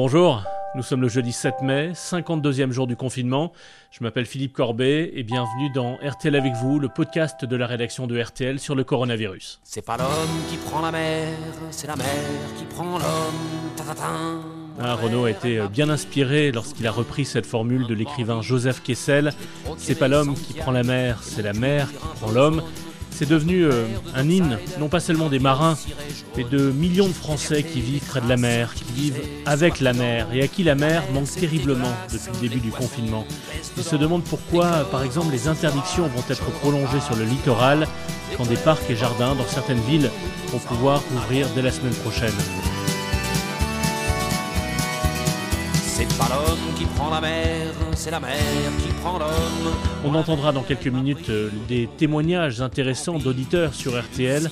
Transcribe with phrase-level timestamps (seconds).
[0.00, 0.44] Bonjour,
[0.76, 3.50] nous sommes le jeudi 7 mai, 52e jour du confinement.
[3.90, 8.06] Je m'appelle Philippe Corbet et bienvenue dans RTL avec vous, le podcast de la rédaction
[8.06, 9.58] de RTL sur le coronavirus.
[9.64, 10.08] C'est pas l'homme
[10.48, 11.26] qui prend la mer,
[11.72, 12.06] c'est la mer
[12.56, 13.88] qui prend l'homme.
[14.80, 19.32] Ah, Renaud a été bien inspiré lorsqu'il a repris cette formule de l'écrivain Joseph Kessel.
[19.78, 22.62] C'est pas l'homme qui prend la mer, c'est la mer qui prend l'homme.
[23.18, 25.76] C'est devenu euh, un hymne, non pas seulement des marins,
[26.36, 29.92] mais de millions de Français qui vivent près de la mer, qui vivent avec la
[29.92, 33.26] mer, et à qui la mer manque terriblement depuis le début du confinement.
[33.76, 37.88] Ils se demandent pourquoi, par exemple, les interdictions vont être prolongées sur le littoral,
[38.36, 40.12] quand des parcs et jardins dans certaines villes
[40.52, 42.30] vont pouvoir ouvrir dès la semaine prochaine.
[46.18, 48.36] Pas l'homme qui prend la mer, c'est la mer
[48.82, 49.72] qui prend l'homme.
[50.04, 54.50] On entendra dans quelques minutes euh, des témoignages intéressants d'auditeurs sur RTL,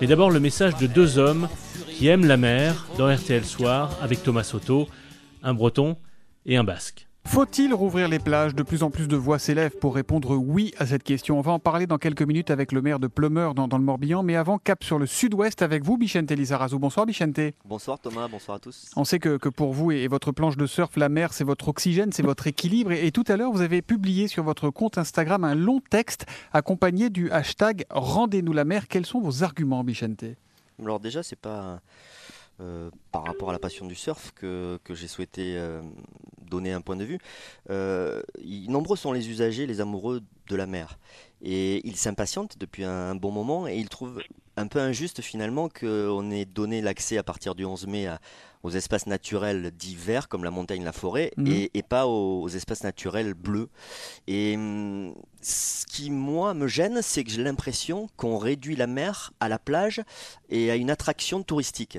[0.00, 1.48] mais d'abord le message de deux hommes
[1.88, 4.88] qui aiment la mer dans RTL Soir avec Thomas Soto,
[5.42, 5.96] un breton
[6.44, 7.05] et un basque.
[7.26, 8.54] Faut-il rouvrir les plages?
[8.54, 11.38] De plus en plus de voix s'élèvent pour répondre oui à cette question.
[11.38, 14.22] On va en parler dans quelques minutes avec le maire de Plumeur dans, le Morbihan.
[14.22, 16.78] Mais avant, cap sur le sud-ouest avec vous, Bichente Lizarazu.
[16.78, 17.40] Bonsoir, Bichente.
[17.64, 18.28] Bonsoir, Thomas.
[18.28, 18.90] Bonsoir à tous.
[18.96, 22.12] On sait que, pour vous et, votre planche de surf, la mer, c'est votre oxygène,
[22.12, 22.92] c'est votre équilibre.
[22.92, 27.10] Et, tout à l'heure, vous avez publié sur votre compte Instagram un long texte accompagné
[27.10, 28.88] du hashtag Rendez-nous la mer.
[28.88, 30.24] Quels sont vos arguments, Bichente?
[30.80, 31.80] Alors, déjà, c'est pas.
[32.62, 35.82] Euh, par rapport à la passion du surf que, que j'ai souhaité euh,
[36.40, 37.18] donner un point de vue.
[37.68, 38.22] Euh,
[38.68, 40.98] nombreux sont les usagers, les amoureux de la mer.
[41.42, 44.22] Et ils s'impatientent depuis un, bon moment et ils trouvent
[44.56, 48.08] un peu injuste finalement qu'on ait donné l'accès à partir du 11 mai
[48.66, 51.68] aux espaces naturels d'hiver comme la montagne, la forêt, mhm.
[51.72, 53.68] et, pas aux, espaces naturels bleus.
[54.26, 54.58] Et
[55.40, 59.60] ce qui, moi, me gêne, c'est que j'ai l'impression qu'on réduit la mer à la
[59.60, 60.02] plage
[60.48, 61.98] et à une attraction touristique.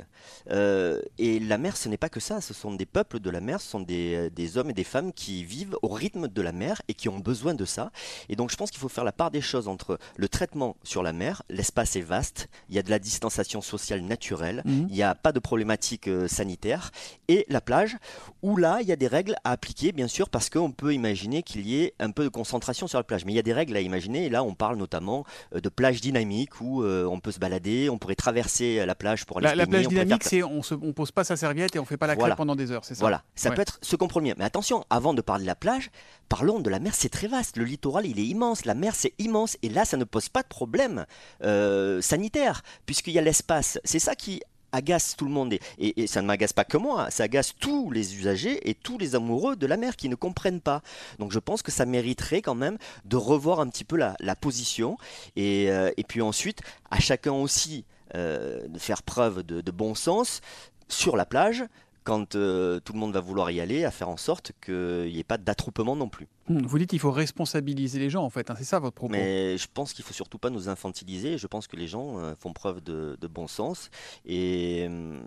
[0.52, 3.39] Euh, et la mer, ce n'est pas que ça, ce sont des peuples de la
[3.39, 6.52] mer, ce sont des, des, hommes et des femmes qui vivent au rythme de la
[6.52, 7.92] mer et qui ont besoin de ça.
[8.27, 11.02] Et donc je pense qu'il faut faire la part des choses entre le traitement sur
[11.02, 14.87] la mer, l'espace est vaste, il y a de la distanciation sociale naturelle, mhm.
[14.89, 16.91] il n'y a pas de problématique euh, sanitaire,
[17.27, 17.97] et la plage,
[18.41, 21.43] où là, il y a des règles à appliquer, bien sûr, parce qu'on peut imaginer
[21.43, 23.25] qu'il y ait un peu de concentration sur la plage.
[23.25, 24.25] Mais il y a des règles à imaginer.
[24.25, 25.25] Et là, on parle notamment
[25.55, 29.25] euh, de plage dynamique où euh, on peut se balader, on pourrait traverser la plage
[29.25, 31.80] pour aller la, se La plage dynamique, c'est on ne pose pas sa serviette et
[31.80, 33.02] on fait pas la crêpe pendant des heures, c'est ça?
[33.02, 34.33] Voilà, ça peut être ce compromis.
[34.37, 35.91] Mais attention, avant de parler de la plage,
[36.30, 37.58] parlons de la mer, c'est très vaste.
[37.58, 38.65] Le littoral, il est immense.
[38.65, 39.58] La mer, c'est immense.
[39.61, 41.05] Et là, ça ne pose pas de problème
[41.43, 43.80] euh, sanitaire, puisqu'il y a l'espace.
[43.83, 45.55] C'est ça qui agace tout le monde.
[45.80, 49.16] Et, ça ne m'agace pas que moi, ça agace tous les usagers et tous les
[49.16, 50.82] amoureux de la mer qui ne comprennent pas.
[51.20, 54.98] Donc je pense que ça mériterait quand même de revoir un petit peu la, position.
[55.37, 56.61] Euh, et, puis ensuite,
[56.92, 57.86] à chacun aussi
[58.16, 60.42] euh, de faire preuve de bon sens
[60.89, 61.66] sur la plage,
[62.07, 65.19] quand euh, tout le monde va vouloir y aller, à faire en sorte qu'il n'y
[65.19, 66.29] ait pas d'attroupement non plus.
[66.47, 69.11] Hmm, vous dites qu'il faut responsabiliser les gens, en fait, hein, c'est ça votre propos
[69.11, 71.37] Mais je pense qu'il faut surtout pas nous infantiliser.
[71.37, 73.89] Je pense que les gens euh, font preuve de, bon sens
[74.25, 75.19] et hum,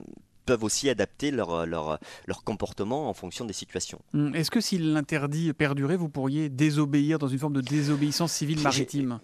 [0.47, 4.01] peuvent aussi adapter leur, leur, leur, comportement en fonction des situations.
[4.15, 8.61] Hmm, est-ce que si l'interdit perdurait, vous pourriez désobéir dans une forme de désobéissance civile
[8.63, 9.21] maritime?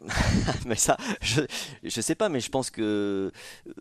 [0.66, 1.40] Mais ça, je
[1.84, 2.82] ne sais pas, mais je pense que
[3.66, 3.72] euh,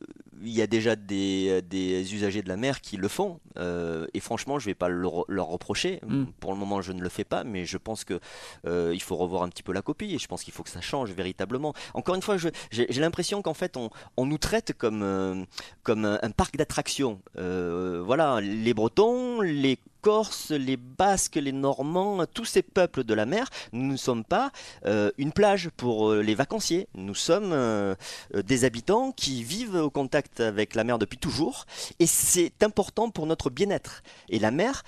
[0.41, 3.39] il y a déjà des, des, usagers de la mer qui le font.
[3.57, 5.99] Euh, et franchement, je ne vais pas leur, reprocher.
[6.07, 6.25] Mm.
[6.39, 8.19] Pour le moment, je ne le fais pas, mais je pense qu'il
[8.67, 10.13] euh, faut revoir un petit peu la copie.
[10.13, 11.73] Et je pense qu'il faut que ça change véritablement.
[11.93, 12.37] Encore une fois,
[12.71, 15.43] j'ai l'impression qu'en fait, on, on, nous traite comme, euh,
[15.83, 17.21] comme un, un parc d'attractions.
[17.35, 23.49] voilà, les Bretons, les Corses, les Basques, les Normands, tous ces peuples de la mer,
[23.73, 24.51] nous ne sommes pas
[24.85, 26.87] euh, une plage pour euh, les vacanciers.
[26.93, 27.95] Nous sommes euh,
[28.31, 31.65] des habitants qui vivent au contact avec la mer depuis toujours
[31.97, 34.03] et c'est important pour notre bien-être.
[34.29, 34.83] Et la mer,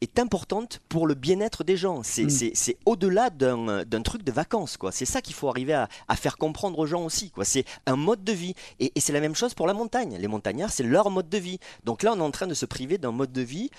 [0.00, 2.02] est importante pour le bien-être des gens.
[2.02, 2.72] C'est mm.
[2.86, 4.76] au-delà d'un truc de vacances.
[4.76, 4.92] quoi.
[4.92, 7.30] C'est ça qu'il faut arriver à, faire comprendre aux gens aussi.
[7.30, 7.44] quoi.
[7.44, 8.54] C'est un mode de vie.
[8.78, 10.16] Et, c'est la même chose pour la montagne.
[10.18, 11.58] Les montagnards, c'est leur mode de vie.
[11.84, 13.70] Donc là, on est en train de se priver d'un mode de vie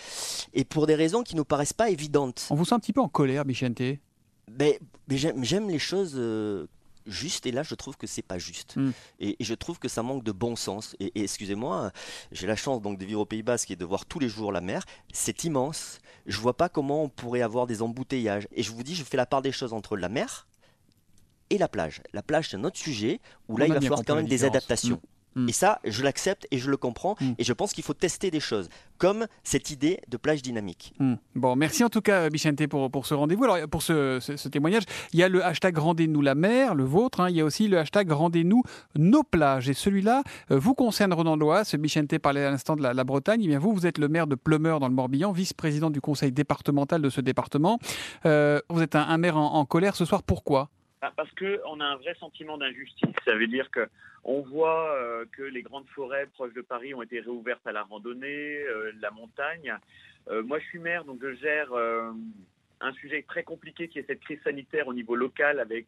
[0.54, 2.47] et pour des raisons qui nous paraissent pas évidentes.
[2.50, 3.82] On vous sent un petit peu en colère, Bichente?
[4.52, 4.73] Ben,
[5.08, 6.14] mais J'aime les choses...
[6.16, 6.68] Euh,
[7.06, 8.76] juste et là je trouve que c'est pas juste.
[8.76, 8.92] Mm.
[9.20, 10.96] et, je trouve que ça manque de bon sens.
[11.00, 11.92] Et, excusez-moi
[12.32, 14.52] j'ai la chance donc de vivre au Pays Basque et de voir tous les jours
[14.52, 14.86] la mer.
[15.14, 16.00] C'est immense.
[16.26, 18.48] Je vois pas comment on pourrait avoir des embouteillages.
[18.52, 20.48] Et je vous dis je fais la part des choses entre la mer
[21.50, 22.02] et la plage.
[22.14, 25.02] La plage c'est un autre sujet où là il va falloir quand même des adaptations
[25.36, 25.50] Mm.
[25.50, 27.16] Et ça, je l'accepte et je le comprends.
[27.22, 27.32] Mm.
[27.38, 30.94] Et je pense qu'il faut tester des choses, comme cette idée de plage dynamique.
[31.00, 31.16] Hmm.
[31.36, 33.46] Bon, merci en tout cas, Bichente, pour, pour ce rendez-vous.
[33.46, 34.84] Alors, pour ce, ce- ce témoignage,
[35.14, 37.20] il y a le hashtag Rendez-nous la mer, le vôtre.
[37.22, 37.30] hein.
[37.30, 38.62] Il y a aussi le hashtag Rendez-nous
[38.96, 39.70] nos plages.
[39.70, 41.64] Et celui-là euh, vous concerne, Ronan Lois.
[41.64, 43.42] Ce Bichente parlait à l'instant de la, la Bretagne.
[43.44, 46.32] Eh bien, vous, vous êtes le maire de Pleumeur dans le Morbihan, vice-président du conseil
[46.32, 47.80] départemental de ce département.
[48.26, 50.22] Euh, vous êtes un, un maire en, en colère ce soir.
[50.24, 50.70] Pourquoi?
[51.16, 53.16] Parce qu'on a un vrai sentiment d'injustice.
[53.26, 53.88] Ça veut dire que
[54.24, 57.82] on voit euh, que les grandes forêts proches de Paris ont été réouvertes à la
[57.82, 59.76] randonnée, euh, la montagne.
[60.30, 61.74] Euh, moi, je suis maire, donc je gère
[62.84, 65.88] un sujet très compliqué qui est cette crise sanitaire au niveau local avec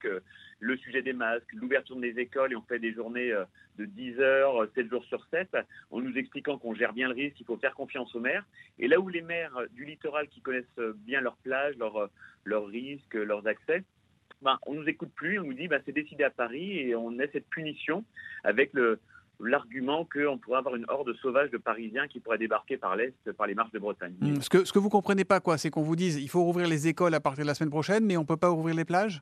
[0.59, 3.33] le sujet des masques, l'ouverture des écoles et on fait des journées
[3.77, 5.57] de 10 heures, euh, 7 jours sur 7,
[5.91, 8.45] en nous expliquant qu'on gère bien le risque, il faut faire confiance aux maires.
[8.79, 11.75] Et là où les maires du littoral qui connaissent bien leurs plages,
[12.45, 13.83] leurs risques, leurs accès,
[14.43, 17.19] ben, on nous écoute plus, on nous dit ben, c'est décidé à Paris et on
[17.19, 18.03] a cette punition
[18.43, 18.99] avec le
[19.39, 23.47] l'argument qu'on pourrait avoir une horde sauvage de Parisiens qui pourraient débarquer par l'Est, par
[23.47, 24.13] les marches de Bretagne.
[24.19, 24.39] Hmm.
[24.39, 26.67] ce, que, ce que vous comprenez pas, quoi, c'est qu'on vous dise il faut rouvrir
[26.67, 29.21] les écoles à partir de la semaine prochaine, mais on peut pas ouvrir les plages?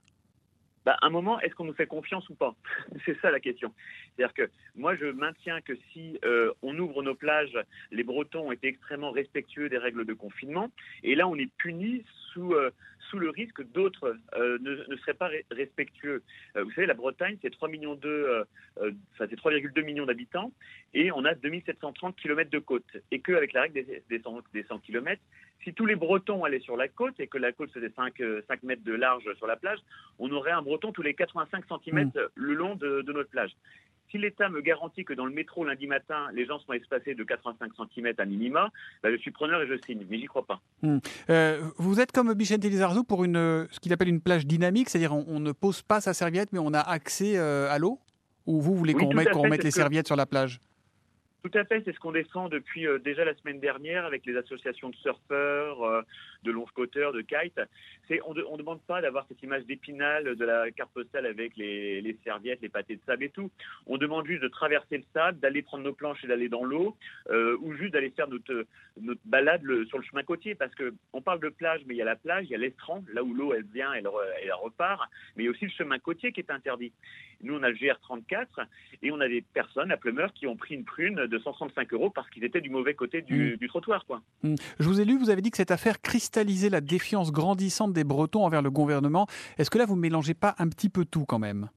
[0.84, 2.56] Bah, à un moment, est-ce qu'on nous fait confiance ou pas?
[3.06, 3.72] C'est ça la question.
[4.16, 7.58] C'est-à-dire que moi, je maintiens que si euh, on ouvre nos plages,
[7.92, 10.72] les Bretons ont été extrêmement respectueux des règles de confinement,
[11.04, 12.04] et là, on est puni
[12.34, 12.72] sous, euh,
[13.10, 16.24] sous le risque que d'autres euh, ne, ne seraient pas respectueux.
[16.56, 20.52] Euh, vous savez, la Bretagne, c'est 3 millions de, euh, enfin, c'est 3,2 millions d'habitants,
[20.94, 22.98] et on a 2730 km de côte.
[23.12, 25.22] Et qu'avec la règle des, des 100, des 100 km,
[25.64, 28.42] si tous les Bretons allaient sur la côte et que la côte faisait 5, euh,
[28.48, 29.80] 5 mètres de large sur la plage,
[30.20, 33.52] on aurait un Breton tous les 85 cm le long de, de notre plage.
[34.12, 37.24] Si l'État me garantit que dans le métro lundi matin, les gens sont espacés de
[37.24, 38.70] 85 cm à minima,
[39.02, 40.60] bah, je suis preneur et je signe, mais j'y crois pas.
[41.30, 45.14] Euh, vous êtes comme Bichente Lizarazu pour une, ce qu'il appelle une plage dynamique, c'est-à-dire
[45.14, 48.00] on, on ne pose pas sa serviette, mais on a accès euh, à l'eau?
[48.48, 50.60] Ou vous voulez Oui, qu'on c'est les que- serviettes sur la plage?
[51.44, 54.38] Tout à fait, c'est ce qu'on défend depuis euh, déjà la semaine dernière avec les
[54.38, 56.04] associations de surfeurs, euh,
[56.44, 57.60] de longe-côteurs, de kite.
[58.08, 62.16] C'est, on ne demande pas d'avoir cette image d'épinal de la carte postale avec les,
[62.24, 63.50] serviettes, les pâtés de sable et tout.
[63.88, 66.96] On demande juste de traverser le sable, d'aller prendre nos planches et d'aller dans l'eau,
[67.32, 68.68] euh, ou juste d'aller faire notre,
[69.00, 70.54] notre balade sur le chemin côtier.
[70.54, 72.60] Parce que on parle de plage, mais il y a la plage, il y a
[72.60, 74.08] l'estran, là où l'eau elle vient, elle,
[74.44, 76.94] elle repart, mais il y a aussi le chemin côtier qui est interdit.
[77.44, 78.68] Nous, on a le GR34
[79.02, 82.10] et on a des personnes à Pleumeur qui ont pris une prune de 135 euros
[82.10, 84.06] parce qu'ils étaient du mauvais côté du, du trottoir.
[84.06, 84.22] Quoi.
[84.44, 84.56] Hmm.
[84.80, 88.04] Je vous ai lu, vous avez dit que cette affaire cristallisait la défiance grandissante des
[88.04, 89.28] Bretons envers le gouvernement.
[89.58, 91.70] Est-ce que là, vous ne mélangez pas un petit peu tout quand même?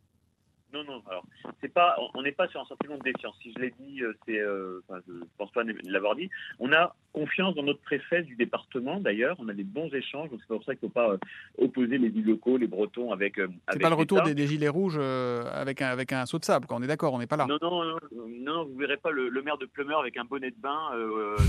[0.73, 1.25] Non, non, alors,
[1.65, 3.35] c'est pas, on- n'est pas sur un sentiment de défiance.
[3.43, 6.29] Si je l'ai dit, euh, c'est, euh, enfin, je pense pas l'avoir dit.
[6.59, 9.37] On a confiance dans notre préfet du département, d'ailleurs.
[9.39, 11.19] On a des bons échanges, donc c'est pour ça qu'il ne faut pas euh,
[11.57, 13.39] opposer les élus locaux, les Bretons, avec.
[13.39, 16.39] euh, C'est pas le retour des, des gilets rouges euh, avec, un, avec un saut
[16.39, 17.47] de sable, on est d'accord, on n'est pas là.
[17.47, 20.51] Non, non, non, non, vous verrez pas le, le maire de Pleumeur avec un bonnet
[20.51, 20.91] de bain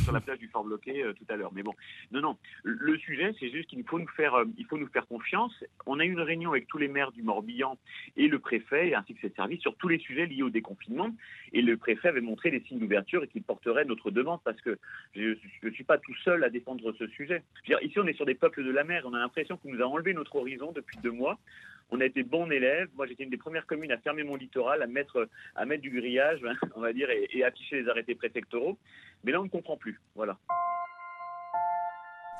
[0.03, 1.51] sur la plage du Fort Bloqué euh, tout à l'heure.
[1.53, 1.73] Mais bon,
[2.11, 2.37] non, non.
[2.63, 5.53] Le sujet, c'est juste qu'il faut nous faire, il faut nous faire confiance.
[5.85, 7.77] On a eu une réunion avec tous les maires du Morbihan
[8.15, 11.09] et le préfet, ainsi que ses services, sur tous les sujets liés au déconfinement.
[11.53, 14.77] Et le préfet avait montré les signes d'ouverture et qu'il porterait notre demande parce que
[15.15, 17.43] je ne suis pas tout seul à défendre ce sujet.
[17.81, 19.03] Ici, on est sur des peuples de la mer.
[19.05, 21.39] On a l'impression qu'on nous a enlevé notre horizon depuis deux mois.
[21.91, 22.89] On a été bons élèves.
[22.95, 25.91] Moi, j'étais une des premières communes à fermer mon littoral, à mettre, à mettre du
[25.91, 26.39] grillage,
[26.75, 28.77] on va dire, et, et afficher les arrêtés préfectoraux.
[29.23, 29.99] Mais là, on ne comprend plus.
[30.15, 30.37] Voilà.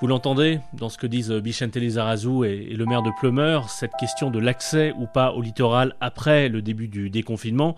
[0.02, 4.30] Vous l'entendez dans ce que disent Bichente Lizarazu et, le maire de Pleumeur, cette question
[4.30, 7.78] de l'accès ou pas au littoral après le début du déconfinement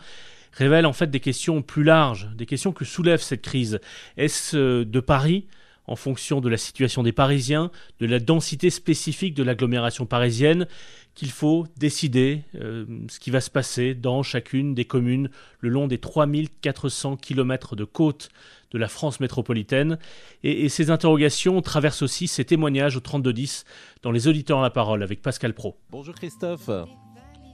[0.51, 3.79] révèle en fait des questions plus larges, des questions que soulève cette crise.
[4.17, 5.45] Est-ce euh, de Paris
[5.87, 10.67] en fonction de la situation des Parisiens, de la densité spécifique de l'agglomération parisienne,
[11.15, 15.29] qu'il faut décider euh, ce qui va se passer dans chacune des communes
[15.61, 18.29] le long des 3400 km de côte
[18.71, 19.97] de la France métropolitaine.
[20.43, 23.63] Et, et ces interrogations traversent aussi ces témoignages au 3210
[24.03, 25.77] dans les auditeurs à la parole avec Pascal Pro.
[25.89, 26.69] Bonjour Christophe.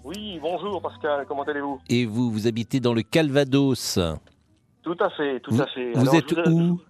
[0.03, 1.79] Oui, bonjour Pascal, comment allez-vous?
[1.87, 3.99] Et vous, vous habitez dans le Calvados.
[4.81, 5.93] Tout à fait, tout vous, à fait.
[5.93, 6.81] Vous Alors, êtes vous- où?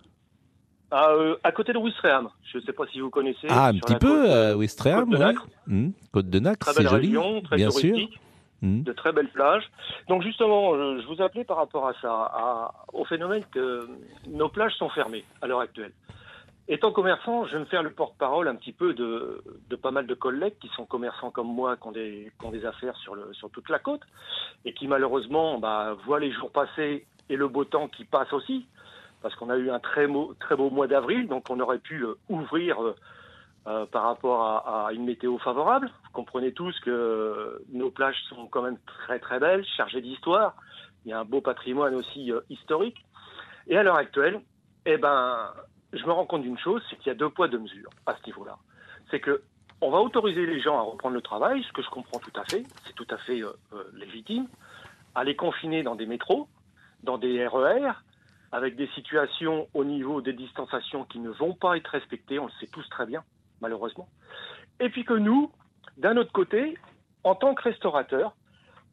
[0.94, 2.30] À, euh, à côté de Ouistreham.
[2.52, 3.48] Je ne sais pas si vous connaissez.
[3.50, 5.26] Ah, un petit peu, côte, euh, Ouistreham, côte de ouais.
[5.26, 5.48] Nacre.
[5.68, 7.08] Hmm, Côte de Nacre, Très c'est belle joli.
[7.08, 7.98] région, très bien sûr.
[8.62, 8.82] Hmm.
[8.84, 9.70] de très belles plages.
[10.08, 13.90] Donc justement, je, je vous appelais par rapport à ça, à- au phénomène que
[14.30, 15.92] nos plages sont fermées à l'heure actuelle.
[16.70, 20.08] Étant commerçant, je vais me faire le porte-parole un petit peu de, de pas mal
[20.08, 23.16] de collègues qui sont commerçants comme moi, qui ont des, qui ont des affaires sur,
[23.16, 24.00] le, sur toute la côte,
[24.64, 28.66] et qui malheureusement bah, voient les jours passer et le beau temps qui passe aussi,
[29.24, 30.36] parce qu'on a eu un très, beau-
[30.70, 32.96] mois d'avril, donc on aurait pu euh, ouvrir euh,
[33.68, 35.90] euh, par rapport à, une météo favorable.
[36.04, 40.56] Vous comprenez tous que nos plages sont quand même très très belles, chargées d'histoire,
[41.06, 43.06] Il y a un beau patrimoine aussi historique.
[43.68, 44.42] Et à l'heure actuelle,
[44.86, 45.54] eh ben,
[45.94, 48.18] je me rends compte d'une chose, c'est qu'il y a deux poids, deux mesures à
[48.18, 48.58] ce niveau-là.
[49.10, 49.42] C'est que
[49.80, 52.44] on va autoriser les gens à reprendre le travail, ce que je comprends tout à
[52.44, 53.42] fait, c'est tout à fait
[53.94, 54.48] légitime,
[55.16, 56.50] à les confiner dans des métros,
[57.04, 57.92] dans des RER,
[58.54, 62.52] avec des situations au niveau des distanciations qui ne vont pas être respectées, on le
[62.60, 63.24] sait tous très bien,
[63.62, 64.08] malheureusement.
[64.80, 65.52] Et puis que nous,
[65.98, 66.78] d'un autre côté,
[67.24, 68.36] en tant que restaurateur,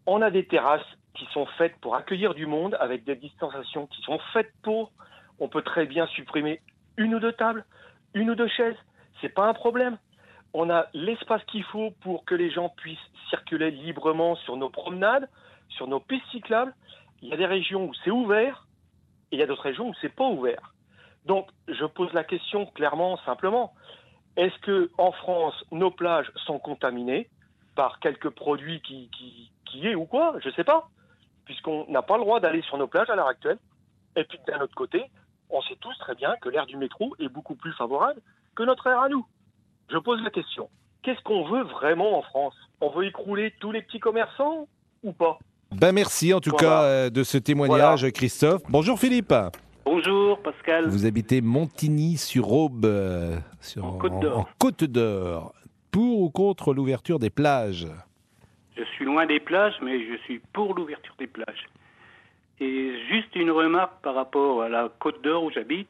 [0.06, 4.00] on a des terrasses qui sont faites pour accueillir du monde avec des distanciations qui
[4.00, 4.92] sont faites pour.
[5.38, 6.62] On peut très bien supprimer
[6.96, 7.66] une ou deux tables,
[8.14, 8.76] une ou deux chaises.
[9.20, 9.98] C'est pas un problème.
[10.54, 12.98] On a l'espace qu'il faut pour que les gens puissent
[13.28, 15.28] circuler librement sur nos promenades,
[15.68, 16.74] sur nos pistes cyclables.
[17.20, 18.66] Il y a des régions où c'est ouvert
[19.32, 20.74] et il y a d'autres régions où c'est pas ouvert.
[21.26, 23.74] Donc, je pose la question clairement, simplement.
[24.36, 27.28] Est-ce que en France, nos plages sont contaminées
[27.74, 30.34] par quelques produits qui, qui, qui est ou quoi?
[30.40, 30.88] Je sais pas
[31.50, 33.58] puisqu'on n'a pas le droit d'aller sur nos plages à l'heure actuelle.
[34.14, 35.02] Et puis d'un autre côté,
[35.50, 38.20] on sait tous très bien que l'air du métro est beaucoup plus favorable
[38.54, 39.26] que notre air à nous.
[39.90, 40.70] Je pose la question,
[41.02, 42.54] qu'est-ce qu'on veut vraiment en France?
[42.80, 44.68] On veut écrouler tous les petits commerçants
[45.02, 45.40] ou pas?
[45.80, 46.66] Ben merci en tout Voilà.
[46.68, 48.60] cas euh, de ce témoignage, Christophe.
[48.68, 49.32] Bonjour Philippe.
[49.86, 50.86] Bonjour Pascal.
[50.88, 54.38] Vous habitez Montigny-sur-Aube, euh, sur- En Côte d'Or.
[54.40, 55.54] en Côte d'Or.
[55.90, 57.86] Pour ou contre l'ouverture des plages
[58.76, 61.66] Je suis loin des plages, mais je suis pour l'ouverture des plages.
[62.60, 65.88] Et juste une remarque par rapport à la Côte d'Or où j'habite.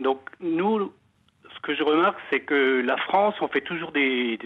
[0.00, 0.90] Donc nous,
[1.54, 4.38] ce que je remarque, c'est que la France, on fait toujours des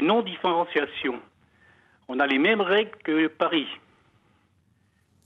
[0.00, 1.18] non-différenciations.
[2.12, 3.68] On a les mêmes règles que Paris.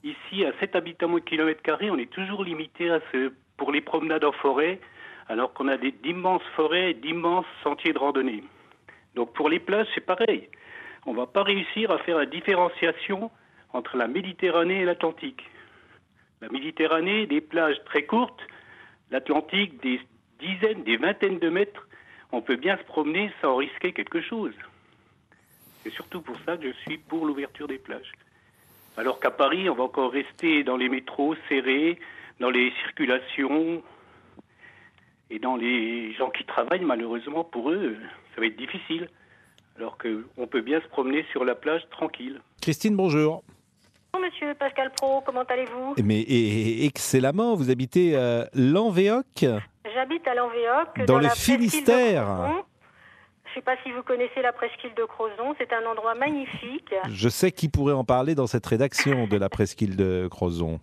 [0.03, 3.81] Ici, à 7 habitants au kilomètre carré, on est toujours limité à ce, pour les
[3.81, 4.79] promenades en forêt,
[5.31, 8.45] alors qu'on a d'immenses forêts et d'immenses sentiers de randonnée.
[9.15, 10.51] Donc pour les plages, c'est pareil.
[11.07, 13.31] On ne va pas réussir à faire la différenciation
[13.73, 15.43] entre la Méditerranée et l'Atlantique.
[16.43, 18.47] La Méditerranée, des plages très courtes,
[19.11, 20.03] l'Atlantique, des
[20.39, 21.89] dizaines, des vingtaines de mètres.
[22.31, 24.53] On peut bien se promener sans risquer quelque chose.
[25.85, 28.11] C'est surtout pour ça que je suis pour l'ouverture des plages.
[28.97, 31.99] Alors qu'à Paris, on va encore rester dans les métros serrés,
[32.41, 33.83] dans les circulations
[35.31, 37.97] et dans les gens qui travaillent, malheureusement, pour eux,
[38.35, 39.09] ça va être difficile.
[39.77, 42.41] Alors qu'on peut bien se promener sur la plage tranquille.
[42.63, 43.43] Christine, bonjour.
[44.13, 45.97] Bonjour Monsieur Pascal Pro, comment allez-vous?
[46.05, 49.45] Mais et- et excellemment, vous habitez euh, Lanvéoc
[49.93, 51.05] J'habite à Lanvéoc.
[51.07, 52.25] Dans le la presqu'île de Finistère.
[52.25, 52.65] Crozon.
[53.44, 56.93] Je ne sais pas si vous connaissez la presqu'île de Crozon, c'est un endroit magnifique.
[57.09, 60.81] Je sais qui pourrait en parler dans cette rédaction de la presqu'île de Crozon.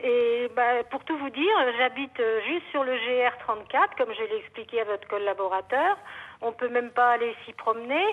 [0.00, 4.38] Et bah, pour tout vous dire, j'habite euh, juste sur le GR34, comme je l'ai
[4.38, 5.98] expliqué à votre collaborateur.
[6.40, 8.04] On peut même pas aller s'y promener.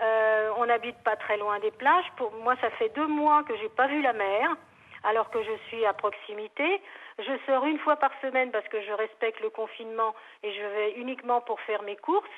[0.00, 2.06] Euh, on n'habite pas très loin des plages.
[2.16, 4.56] Pour moi, ça fait deux mois que j'ai pas vu la mer,
[5.02, 6.80] alors que je suis à proximité.
[7.18, 10.92] Je sors une fois par semaine parce que je respecte le confinement et je vais
[10.92, 12.28] uniquement pour faire mes courses.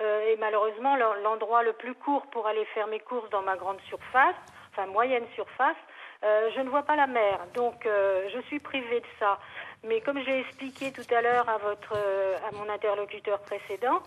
[0.00, 3.56] Euh, et malheureusement, l'en- l'endroit le plus court pour aller faire mes courses dans ma
[3.56, 4.34] grande surface,
[4.72, 5.76] enfin moyenne surface,
[6.24, 9.38] euh, je ne vois pas la mer, donc euh, je suis privée de ça.
[9.84, 14.00] Mais comme j'ai expliqué tout à l'heure à votre, à mon interlocuteur précédent,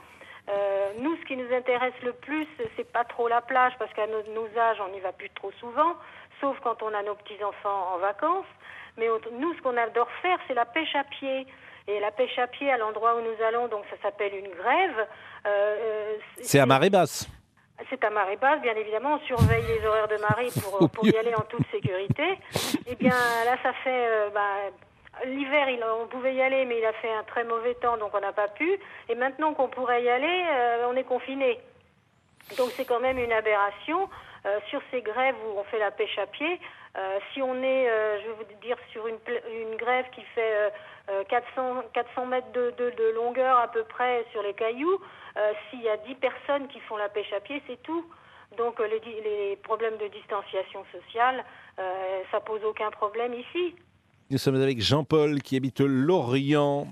[0.49, 4.07] euh, nous, ce qui nous intéresse le plus, c'est pas trop la plage, parce qu'à
[4.07, 5.95] nos, nos âges, on n'y va plus trop souvent,
[6.41, 8.45] sauf quand on a nos petits enfants en vacances.
[8.97, 11.47] Mais nous, ce qu'on adore faire, c'est la pêche à pied.
[11.87, 15.07] Et la pêche à pied, à l'endroit où nous allons, donc ça s'appelle une grève.
[15.45, 17.27] euh, euh, C'est à marée basse.
[17.89, 19.15] c'est à marée basse, bien évidemment.
[19.21, 22.39] On surveille les horaires de marée pour, pour y aller en toute sécurité.
[22.87, 23.13] Eh bien,
[23.45, 24.07] là, ça fait.
[24.07, 24.71] euh, bah,
[25.23, 25.67] L'hiver,
[26.01, 28.33] on pouvait y aller, mais il a fait un très mauvais temps, donc on n'a
[28.33, 28.79] pas pu.
[29.07, 31.59] Et maintenant qu'on pourrait y aller, euh, on est confiné.
[32.57, 34.09] Donc c'est quand même une aberration.
[34.45, 36.59] Euh, sur ces grèves où on fait la pêche à pied,
[36.97, 37.89] euh, si on est,
[38.21, 39.17] je vais vous dire, sur une,
[39.75, 40.69] grève qui fait euh,
[41.09, 45.01] euh, 400, 400 mètres de, longueur à peu près sur les cailloux,
[45.69, 48.05] s'il y a 10 personnes qui font la pêche à pied, c'est tout.
[48.57, 51.43] Donc les, les problèmes de distanciation sociale,
[52.31, 53.75] ça pose aucun problème ici.
[54.31, 56.87] Nous sommes avec Jean-Paul qui habite Lorient.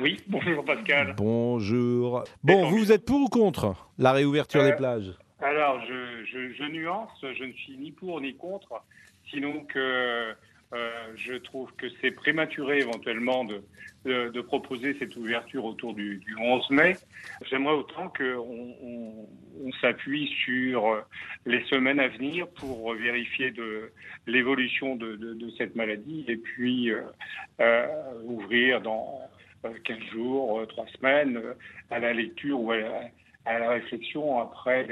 [0.00, 1.14] Oui, bonjour Pascal.
[1.16, 2.24] Bonjour.
[2.44, 5.12] Bon, vous, vous êtes pour ou contre la réouverture Euh, des plages?
[5.40, 8.82] Alors, je, je, je nuance, je ne suis ni pour ni contre,
[9.30, 10.34] sinon que
[10.72, 13.62] euh, je trouve que c'est prématuré éventuellement de,
[14.42, 16.96] proposer cette ouverture autour du, du 11 mai.
[17.50, 19.28] J'aimerais autant qu'on on,
[19.64, 21.00] on s'appuie sur euh,
[21.44, 23.52] les semaines à venir pour vérifier
[24.26, 26.92] l'évolution de, cette maladie et puis
[27.60, 27.86] euh,
[28.24, 29.20] ouvrir dans
[29.64, 31.40] euh, 15 jours, euh, 3 semaines,
[31.90, 33.00] à la lecture ou à la,
[33.46, 34.86] à la réflexion après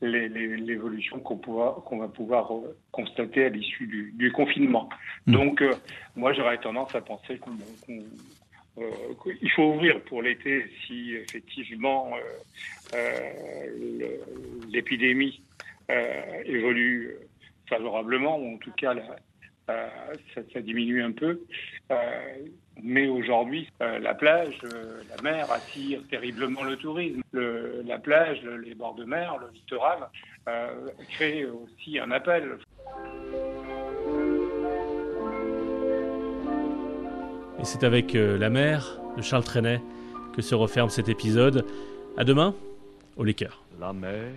[0.00, 4.88] l'évolution qu'on va pouvoir euh, constater à l'issue du, confinement.
[5.26, 5.32] Mmh.
[5.32, 5.74] Donc, euh,
[6.16, 7.40] moi, j'aurais tendance à penser
[7.86, 12.10] qu'il faut ouvrir pour l'été si effectivement
[14.70, 15.42] l'épidémie
[16.46, 17.16] évolue
[17.68, 18.94] favorablement, ou en tout cas
[19.66, 21.40] ça, diminue un peu.
[22.80, 27.22] Mais aujourd'hui, euh, la plage, euh, la mer attire terriblement le tourisme.
[27.32, 30.08] la plage, les bords de mer, le littoral
[30.48, 32.58] euh, crée aussi un appel.
[37.60, 39.80] Et c'est avec la mer de Charles Trenet
[40.34, 41.64] que se referme cet épisode.
[42.16, 42.54] À demain,
[43.16, 43.62] au Liqueur.
[43.80, 44.32] La mer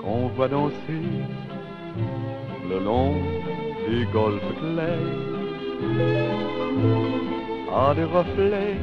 [0.00, 1.02] qu'on voit danser
[2.68, 3.14] le long
[3.88, 5.30] des golfes clairs
[7.72, 8.76] a des reflets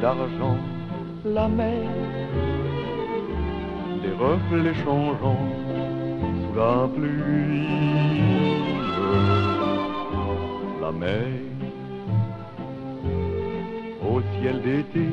[0.00, 0.58] d'argent
[1.24, 1.88] la mer,
[4.02, 5.46] des reflets changeants
[6.40, 7.68] sous la pluie.
[10.80, 11.26] La mer,
[14.04, 15.08] au ciel d'été,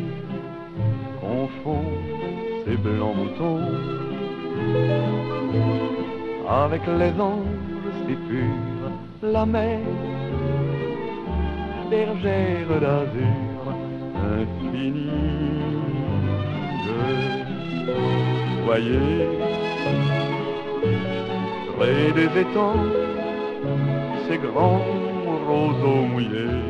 [1.22, 1.84] confond
[2.65, 3.62] ses blancs moutons
[6.50, 7.46] avec les anges
[8.08, 8.91] si purs.
[9.22, 9.79] La mer
[11.89, 13.63] bergère d'azur
[14.15, 15.10] infinie.
[18.65, 19.27] Voyez,
[21.77, 22.86] près des étangs,
[24.27, 24.82] ces grands
[25.48, 26.63] roseaux mouillés.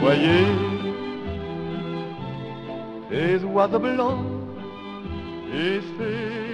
[0.00, 0.46] Voyez,
[3.10, 4.24] ces oiseaux blancs
[5.54, 6.45] et ces.